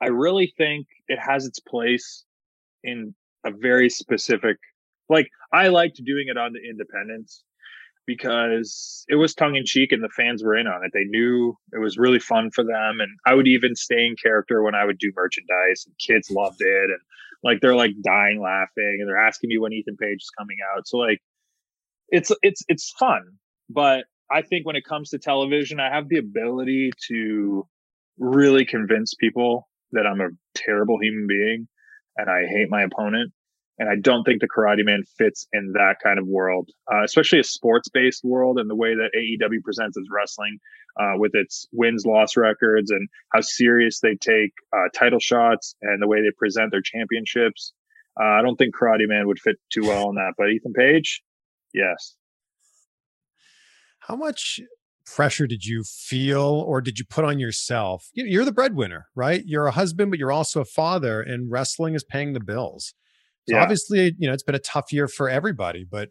[0.02, 2.26] I really think it has its place
[2.84, 4.58] in a very specific.
[5.10, 7.44] Like I liked doing it on the independents
[8.06, 10.92] because it was tongue in cheek and the fans were in on it.
[10.94, 13.00] They knew it was really fun for them.
[13.00, 16.62] And I would even stay in character when I would do merchandise and kids loved
[16.62, 16.90] it.
[16.90, 17.00] And
[17.44, 20.88] Like they're like dying laughing and they're asking me when Ethan Page is coming out.
[20.88, 21.22] So like
[22.10, 23.22] it's it's it's fun.
[23.70, 27.68] But I think when it comes to television, I have the ability to
[28.18, 31.68] really convince people that I'm a terrible human being
[32.18, 33.32] and I hate my opponent.
[33.80, 37.40] And I don't think the Karate Man fits in that kind of world, uh, especially
[37.40, 40.60] a sports based world and the way that AEW presents its wrestling
[41.00, 46.02] uh, with its wins loss records and how serious they take uh, title shots and
[46.02, 47.74] the way they present their championships.
[48.20, 51.22] Uh, I don't think Karate Man would fit too well in that, but Ethan Page,
[51.74, 52.16] yes.
[54.00, 54.60] How much
[55.06, 58.10] pressure did you feel or did you put on yourself?
[58.14, 59.44] You're the breadwinner, right?
[59.46, 62.94] You're a husband, but you're also a father, and wrestling is paying the bills.
[63.50, 63.64] So yeah.
[63.64, 66.10] obviously, you know, it's been a tough year for everybody, but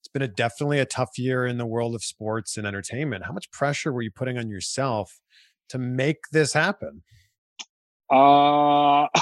[0.00, 3.26] it's been a definitely a tough year in the world of sports and entertainment.
[3.26, 5.20] How much pressure were you putting on yourself
[5.68, 7.02] to make this happen?
[8.10, 9.06] Uh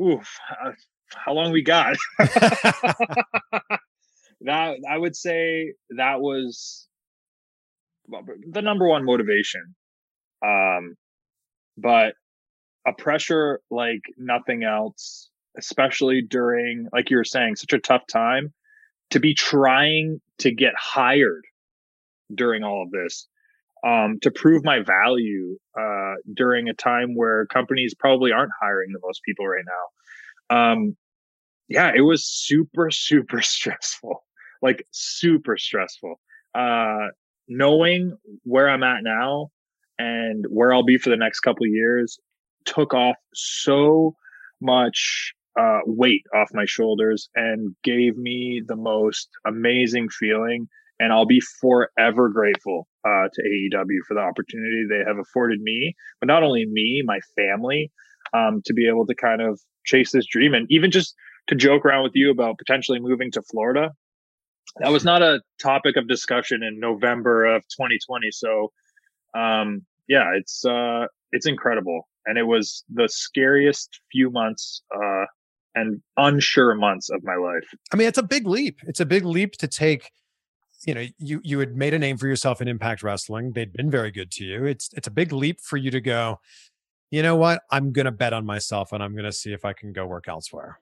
[0.00, 0.72] oof, uh,
[1.14, 1.96] how long we got?
[2.18, 3.78] that
[4.90, 6.88] I would say that was
[8.08, 9.74] the number one motivation.
[10.44, 10.96] Um,
[11.78, 12.14] but
[12.86, 18.52] a pressure like nothing else especially during, like you were saying, such a tough time
[19.10, 21.44] to be trying to get hired
[22.34, 23.28] during all of this,
[23.86, 29.00] um, to prove my value uh, during a time where companies probably aren't hiring the
[29.02, 29.64] most people right
[30.50, 30.56] now.
[30.56, 30.96] Um,
[31.68, 34.24] yeah, it was super, super stressful,
[34.62, 36.20] like super stressful.
[36.54, 37.08] Uh,
[37.48, 39.50] knowing where I'm at now
[39.98, 42.18] and where I'll be for the next couple years
[42.64, 44.14] took off so
[44.60, 50.68] much uh, weight off my shoulders and gave me the most amazing feeling.
[51.00, 55.94] And I'll be forever grateful uh, to AEW for the opportunity they have afforded me,
[56.20, 57.90] but not only me, my family,
[58.32, 61.14] um, to be able to kind of chase this dream and even just
[61.48, 63.90] to joke around with you about potentially moving to Florida.
[64.78, 68.30] That was not a topic of discussion in November of 2020.
[68.32, 68.72] So,
[69.36, 75.26] um, yeah, it's uh, it's incredible, and it was the scariest few months uh,
[75.74, 77.64] and unsure months of my life.
[77.92, 78.78] I mean, it's a big leap.
[78.86, 80.10] It's a big leap to take.
[80.86, 83.52] You know, you you had made a name for yourself in Impact Wrestling.
[83.52, 84.64] They'd been very good to you.
[84.64, 86.40] It's it's a big leap for you to go.
[87.10, 87.62] You know what?
[87.70, 90.06] I'm going to bet on myself, and I'm going to see if I can go
[90.06, 90.78] work elsewhere.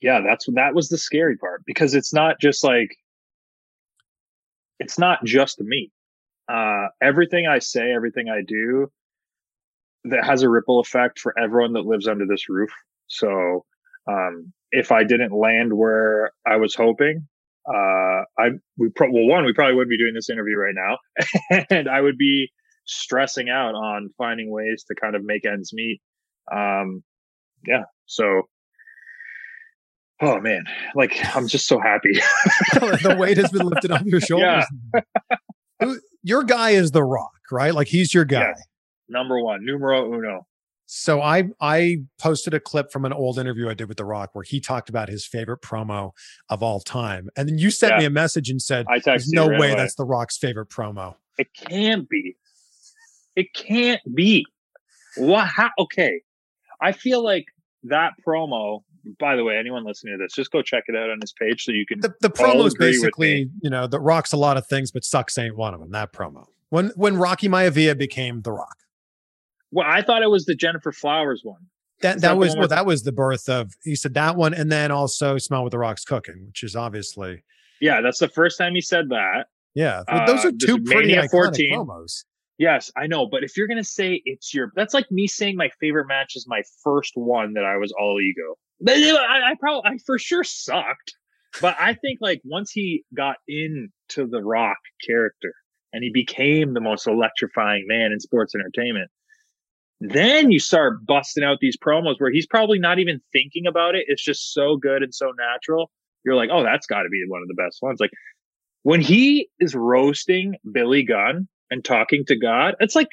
[0.00, 2.96] Yeah, that's that was the scary part because it's not just like
[4.78, 5.90] it's not just me.
[6.48, 8.90] Uh, everything I say, everything I do,
[10.04, 12.70] that has a ripple effect for everyone that lives under this roof.
[13.08, 13.64] So
[14.10, 17.26] um, if I didn't land where I was hoping,
[17.68, 21.66] uh, I we pro- well one we probably wouldn't be doing this interview right now,
[21.70, 22.50] and I would be
[22.84, 26.00] stressing out on finding ways to kind of make ends meet.
[26.52, 27.02] Um,
[27.66, 28.42] yeah, so
[30.22, 30.64] oh man,
[30.94, 32.12] like I'm just so happy.
[32.74, 34.64] the weight has been lifted off your shoulders.
[34.94, 35.94] Yeah.
[36.22, 37.74] your guy is the Rock, right?
[37.74, 38.54] Like he's your guy.
[39.08, 40.46] Number one, numero uno.
[40.86, 44.30] So I I posted a clip from an old interview I did with The Rock
[44.34, 46.12] where he talked about his favorite promo
[46.48, 47.98] of all time, and then you sent yeah.
[47.98, 52.08] me a message and said, "There's no way that's The Rock's favorite promo." It can't
[52.08, 52.36] be.
[53.34, 54.46] It can't be.
[55.16, 55.46] What?
[55.46, 56.20] How, okay,
[56.80, 57.46] I feel like
[57.84, 58.82] that promo.
[59.20, 61.62] By the way, anyone listening to this, just go check it out on his page
[61.62, 62.00] so you can.
[62.00, 65.38] The, the promo is basically, you know, The Rock's a lot of things, but sucks
[65.38, 65.92] ain't one of them.
[65.92, 68.78] That promo when when Rocky Maivia became The Rock.
[69.70, 71.60] Well, I thought it was the Jennifer Flowers one.
[72.02, 74.70] That that, that was well, that was the birth of he said that one, and
[74.70, 77.42] then also smell what the rocks cooking, which is obviously
[77.80, 79.46] yeah, that's the first time he said that.
[79.74, 81.74] Yeah, well, those are uh, two pretty iconic 14.
[81.74, 82.24] promos.
[82.58, 85.70] Yes, I know, but if you're gonna say it's your, that's like me saying my
[85.80, 88.56] favorite match is my first one that I was all ego.
[88.88, 91.14] I, I probably, I for sure sucked,
[91.60, 95.52] but I think like once he got into the Rock character
[95.92, 99.10] and he became the most electrifying man in sports entertainment,
[100.00, 104.04] then you start busting out these promos where he's probably not even thinking about it.
[104.08, 105.90] It's just so good and so natural.
[106.24, 108.00] You're like, oh, that's got to be one of the best ones.
[108.00, 108.10] Like
[108.82, 113.08] when he is roasting Billy Gunn and talking to God, it's like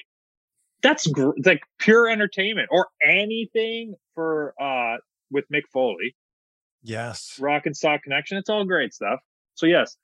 [0.82, 4.98] that's gr- like pure entertainment or anything for uh
[5.32, 6.16] with Mick Foley.
[6.84, 8.38] Yes, Rock and Sock Connection.
[8.38, 9.20] It's all great stuff.
[9.56, 9.96] So yes,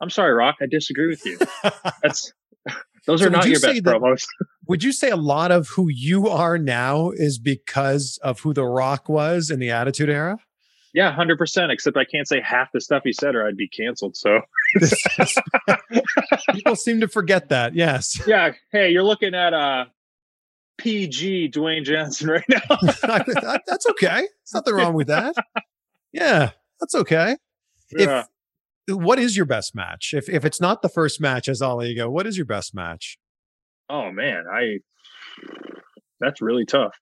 [0.00, 0.56] I'm sorry, Rock.
[0.60, 1.38] I disagree with you.
[2.02, 2.32] that's
[3.06, 4.26] those so are not you your best that, promos.
[4.66, 8.64] would you say a lot of who you are now is because of who The
[8.64, 10.38] Rock was in the Attitude Era?
[10.94, 11.70] Yeah, hundred percent.
[11.70, 14.16] Except I can't say half the stuff he said, or I'd be canceled.
[14.16, 14.40] So
[16.52, 17.74] people seem to forget that.
[17.74, 18.20] Yes.
[18.26, 18.52] Yeah.
[18.72, 19.86] Hey, you're looking at uh,
[20.78, 22.76] PG Dwayne Johnson right now.
[23.66, 24.20] that's okay.
[24.20, 25.34] There's nothing wrong with that.
[26.12, 26.50] Yeah,
[26.80, 27.36] that's okay.
[27.90, 28.20] yeah.
[28.20, 28.26] If
[28.88, 30.14] what is your best match?
[30.14, 33.18] If if it's not the first match as all ego, what is your best match?
[33.90, 34.78] Oh man, I
[36.20, 36.96] that's really tough.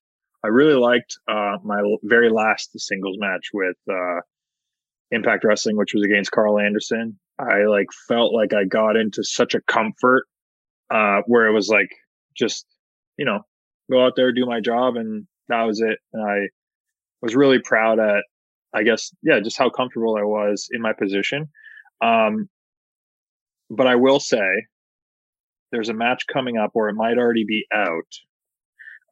[0.44, 4.20] I really liked uh, my very last singles match with uh,
[5.10, 7.18] Impact Wrestling, which was against Karl Anderson.
[7.38, 10.24] I like felt like I got into such a comfort
[10.90, 11.90] uh, where it was like
[12.36, 12.66] just
[13.16, 13.40] you know
[13.90, 15.98] go out there do my job and that was it.
[16.12, 16.48] And I
[17.22, 18.24] was really proud at
[18.74, 21.48] I guess yeah just how comfortable I was in my position.
[22.00, 22.48] Um,
[23.70, 24.66] but I will say
[25.72, 28.12] there's a match coming up or it might already be out.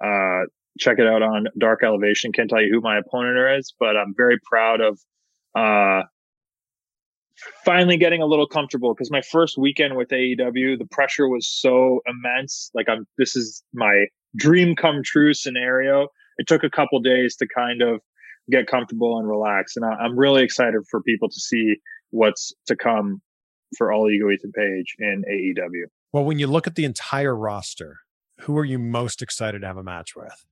[0.05, 0.47] Uh,
[0.79, 2.33] check it out on Dark Elevation.
[2.33, 4.99] Can't tell you who my opponent is, but I'm very proud of
[5.55, 6.03] uh,
[7.65, 12.01] finally getting a little comfortable because my first weekend with AEW, the pressure was so
[12.07, 12.71] immense.
[12.75, 14.07] Like I'm, this is my
[14.37, 16.09] dream come true scenario.
[16.39, 18.01] It took a couple days to kind of
[18.51, 21.77] get comfortable and relax, and I, I'm really excited for people to see
[22.15, 23.21] what's to come
[23.77, 25.87] for all ego Ethan Page in AEW.
[26.13, 27.99] Well, when you look at the entire roster,
[28.43, 30.47] who are you most excited to have a match with?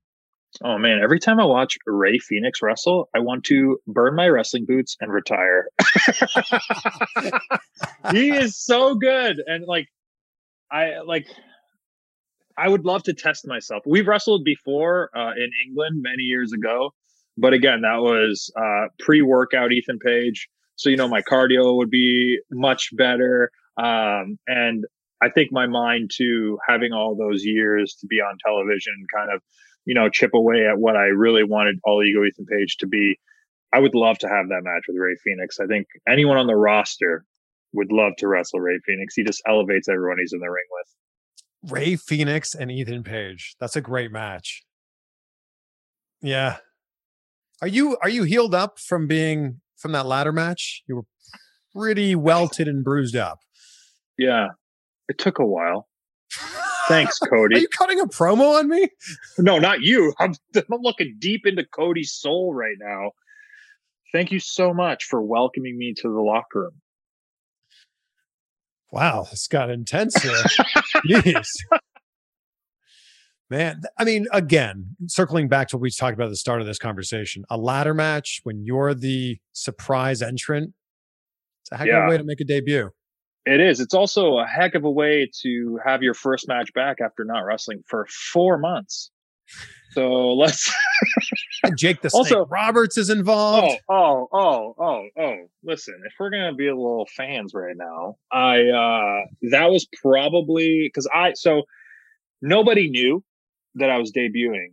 [0.62, 4.66] Oh man, every time I watch Rey Fenix wrestle, I want to burn my wrestling
[4.66, 5.68] boots and retire.
[8.10, 9.88] he is so good and like
[10.70, 11.26] I like
[12.58, 13.82] I would love to test myself.
[13.86, 16.92] We've wrestled before uh, in England many years ago,
[17.38, 20.50] but again, that was uh, pre-workout Ethan Page.
[20.82, 24.84] So you know my cardio would be much better um, and
[25.22, 29.40] I think my mind to having all those years to be on television kind of
[29.84, 33.18] you know, chip away at what I really wanted All Ego Ethan Page to be.
[33.72, 35.58] I would love to have that match with Rey Fenix.
[35.58, 37.24] I think anyone on the roster
[37.72, 39.14] would love to wrestle Rey Fenix.
[39.14, 41.72] He just elevates everyone he's in the ring with.
[41.72, 43.56] Rey Fenix and Ethan Page.
[43.58, 44.62] That's a great match.
[46.20, 46.58] Yeah.
[47.62, 50.82] Are you are you healed up from being from that ladder match?
[50.86, 51.04] You were
[51.74, 53.40] pretty welted and bruised up.
[54.16, 54.48] Yeah.
[55.08, 55.88] It took a while.
[56.88, 57.56] Thanks, Cody.
[57.56, 58.88] Are you cutting a promo on me?
[59.38, 60.14] No, not you.
[60.20, 63.10] I'm, I'm looking deep into Cody's soul right now.
[64.12, 66.80] Thank you so much for welcoming me to the locker room.
[68.90, 70.32] Wow, this got intense here.
[71.08, 71.46] Jeez.
[73.52, 76.66] Man, I mean, again, circling back to what we talked about at the start of
[76.66, 80.72] this conversation, a ladder match when you're the surprise entrant,
[81.60, 82.88] it's a heck of a way to make a debut.
[83.44, 83.78] It is.
[83.78, 87.40] It's also a heck of a way to have your first match back after not
[87.40, 89.10] wrestling for four months.
[89.90, 90.72] So let's.
[91.76, 93.76] Jake the Snake Also- Roberts is involved.
[93.90, 95.36] Oh, oh, oh, oh, oh.
[95.62, 100.84] Listen, if we're gonna be a little fans right now, I uh that was probably
[100.86, 101.64] because I so
[102.40, 103.22] nobody knew
[103.76, 104.72] that I was debuting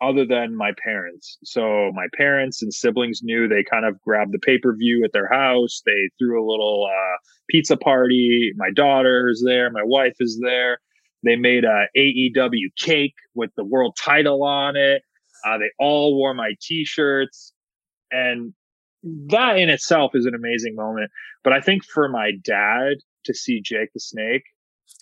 [0.00, 1.38] other than my parents.
[1.44, 5.82] So my parents and siblings knew they kind of grabbed the pay-per-view at their house.
[5.86, 7.16] They threw a little uh
[7.48, 8.52] pizza party.
[8.56, 10.78] My daughter is there, my wife is there.
[11.22, 15.02] They made a AEW cake with the world title on it.
[15.46, 17.54] Uh, they all wore my t-shirts
[18.10, 18.52] and
[19.02, 21.10] that in itself is an amazing moment.
[21.42, 24.42] But I think for my dad to see Jake the Snake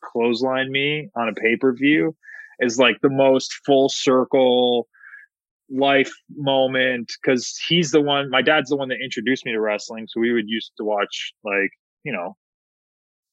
[0.03, 2.17] clothesline me on a pay per view
[2.63, 4.87] is like the most full circle
[5.71, 10.07] life moment because he's the one, my dad's the one that introduced me to wrestling.
[10.09, 11.71] So we would used to watch like,
[12.05, 12.37] you know,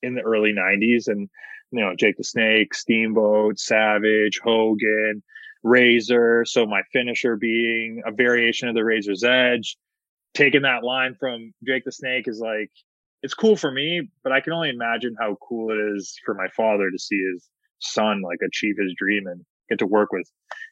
[0.01, 1.30] in the early 90s and,
[1.71, 5.21] you know, Jake the Snake, Steamboat, Savage, Hogan,
[5.63, 6.45] Razor.
[6.45, 9.77] So my finisher being a variation of the Razor's Edge
[10.34, 12.71] taking that line from Jake the Snake is like
[13.21, 16.47] it's cool for me, but I can only imagine how cool it is for my
[16.55, 17.49] father to see his
[17.80, 20.30] son like achieve his dream and get to work with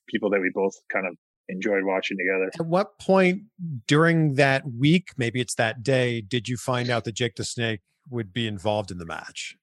[0.10, 1.16] people that we both kind of
[1.50, 2.52] enjoyed watching together.
[2.60, 3.44] At what point
[3.88, 7.82] during that week, maybe it's that day, did you find out that Jake the Snake
[8.10, 9.56] would be involved in the match?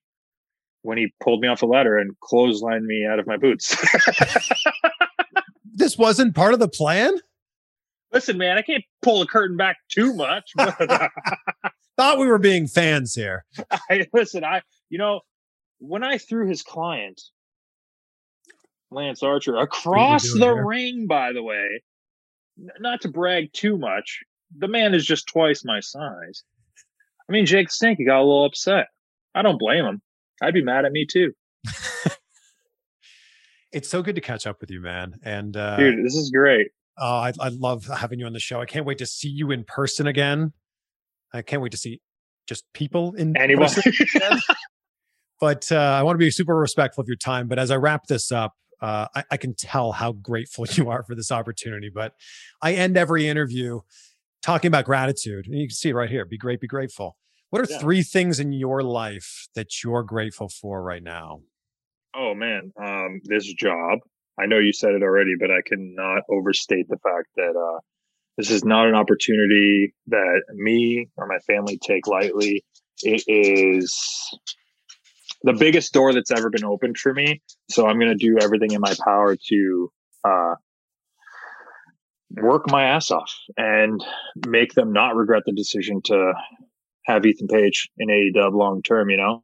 [0.81, 3.75] When he pulled me off the ladder and clotheslined me out of my boots.
[5.75, 7.13] This wasn't part of the plan?
[8.13, 10.49] Listen, man, I can't pull the curtain back too much.
[10.55, 10.77] But
[11.97, 13.45] Thought we were being fans here.
[13.89, 15.19] I listen, I you know,
[15.79, 17.21] when I threw his client,
[18.95, 21.81] Lance Archer, across the ring, by the way,
[22.79, 24.21] not to brag too much,
[24.57, 26.43] the man is just twice my size.
[27.29, 28.87] I mean, Jake he got a little upset.
[29.35, 30.01] I don't blame him.
[30.41, 31.33] I'd be mad at me too.
[33.75, 35.19] It's so good to catch up with you, man.
[35.21, 36.69] And uh, Dude, this is great.
[36.97, 38.61] oh, I, I love having you on the show.
[38.61, 40.53] I can't wait to see you in person again.
[41.33, 41.99] I can't wait to see
[42.47, 43.73] just people in Anybody?
[43.81, 43.91] person.
[44.15, 44.39] again.
[45.41, 47.49] But uh, I want to be super respectful of your time.
[47.49, 51.03] But as I wrap this up, Uh, I, I, can tell how grateful you are
[51.03, 51.89] for this opportunity.
[51.93, 52.13] But
[52.61, 53.81] I end every interview
[54.41, 55.47] talking about gratitude.
[55.47, 57.17] And you can see right here be great, be grateful.
[57.49, 57.79] What are yeah.
[57.79, 61.41] three things in your life that you're grateful for right now?
[62.15, 62.71] Oh, man.
[62.81, 63.99] Um, this job.
[64.37, 67.79] I know you said it already, but I cannot overstate the fact that uh,
[68.37, 72.63] this is not an opportunity that me or my family take lightly.
[73.01, 73.97] It is
[75.45, 77.41] the biggest door that's ever been opened for me.
[77.69, 79.91] So I'm going to do everything in my power to
[80.27, 80.55] uh,
[82.31, 84.03] work my ass off and
[84.47, 86.33] make them not regret the decision to
[87.05, 89.11] have Ethan Page in AEW long term.
[89.11, 89.43] You know,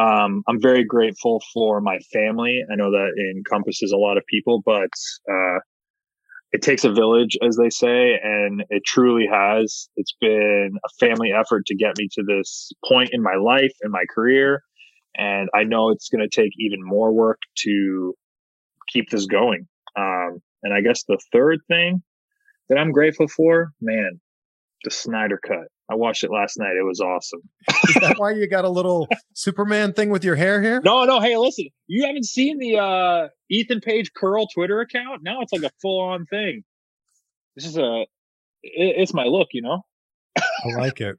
[0.00, 2.62] um, I'm very grateful for my family.
[2.70, 4.90] I know that encompasses a lot of people, but
[5.28, 5.58] uh,
[6.52, 9.88] it takes a village, as they say, and it truly has.
[9.96, 13.90] It's been a family effort to get me to this point in my life and
[13.90, 14.62] my career.
[15.16, 18.14] And I know it's going to take even more work to
[18.88, 19.68] keep this going.
[19.96, 22.02] Um, and I guess the third thing
[22.68, 24.20] that I'm grateful for, man,
[24.84, 25.68] the Snyder Cut.
[25.90, 26.74] I watched it last night.
[26.78, 27.40] It was awesome.
[27.88, 30.80] Is that why you got a little Superman thing with your hair here?
[30.82, 31.20] No, no.
[31.20, 35.22] Hey, listen, you haven't seen the uh, Ethan Page curl Twitter account?
[35.22, 36.64] Now it's like a full on thing.
[37.56, 38.02] This is a,
[38.62, 39.82] it, it's my look, you know?
[40.38, 41.18] I like it.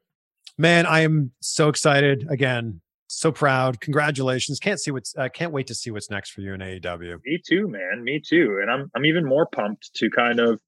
[0.57, 2.25] Man, I am so excited.
[2.29, 2.81] Again,
[3.15, 3.79] so proud.
[3.81, 4.59] Congratulations.
[4.59, 7.19] Can't see what's uh, can't wait to see what's next for you in AEW.
[7.25, 8.03] Me too, man.
[8.03, 8.59] Me too.
[8.61, 10.59] And I'm I'm even more pumped to kind of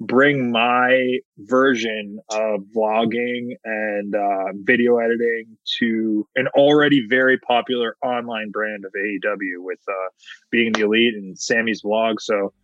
[0.00, 8.50] bring my version of vlogging and uh, video editing to an already very popular online
[8.50, 10.08] brand of AEW with uh,
[10.50, 12.18] being the elite and Sammy's vlog.
[12.20, 12.54] So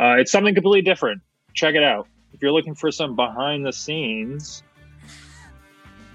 [0.00, 1.20] uh, it's something completely different.
[1.52, 2.08] Check it out.
[2.32, 4.62] If you're looking for some behind the scenes,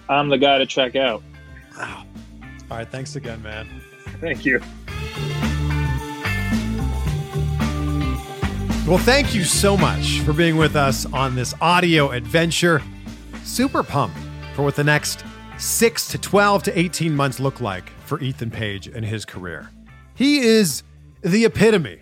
[0.10, 1.22] I'm the guy to check out.
[1.78, 2.06] Wow.
[2.74, 2.90] All right.
[2.90, 3.68] Thanks again, man.
[4.20, 4.60] Thank you.
[8.88, 12.82] Well, thank you so much for being with us on this audio adventure.
[13.44, 14.18] Super pumped
[14.56, 15.24] for what the next
[15.60, 19.70] six to 12 to 18 months look like for Ethan Page and his career.
[20.16, 20.82] He is
[21.22, 22.00] the epitome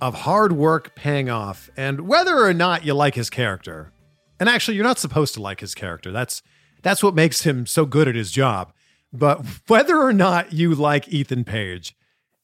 [0.00, 3.92] of hard work paying off, and whether or not you like his character,
[4.40, 6.10] and actually, you're not supposed to like his character.
[6.10, 6.42] That's
[6.82, 8.72] that's what makes him so good at his job.
[9.12, 11.96] But whether or not you like Ethan Page,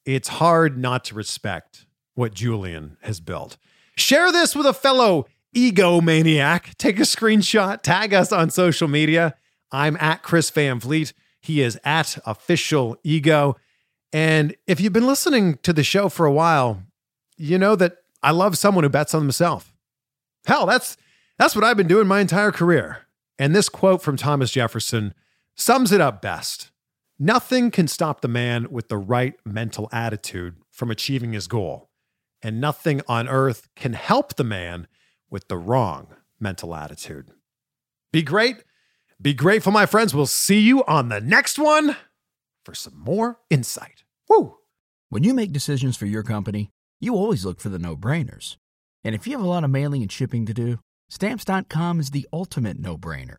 [0.05, 3.57] it's hard not to respect what Julian has built.
[3.97, 6.77] Share this with a fellow ego maniac.
[6.79, 9.35] Take a screenshot, tag us on social media.
[9.71, 11.13] I'm at Chris Van Vliet.
[11.41, 13.57] He is at official ego.
[14.13, 16.83] And if you've been listening to the show for a while,
[17.37, 19.75] you know that I love someone who bets on himself.
[20.47, 20.97] Hell, that's
[21.39, 23.07] that's what I've been doing my entire career.
[23.39, 25.15] And this quote from Thomas Jefferson
[25.59, 26.71] sums it up best.
[27.19, 31.91] Nothing can stop the man with the right mental attitude from achieving his goal,
[32.41, 34.87] and nothing on earth can help the man
[35.29, 37.33] with the wrong mental attitude.
[38.13, 38.63] Be great.
[39.21, 40.15] Be grateful, my friends.
[40.15, 41.97] We'll see you on the next one
[42.65, 44.05] for some more insight.
[44.29, 44.59] Woo!
[45.09, 48.57] When you make decisions for your company, you always look for the no brainers.
[49.03, 50.79] And if you have a lot of mailing and shipping to do,
[51.09, 53.39] stamps.com is the ultimate no brainer.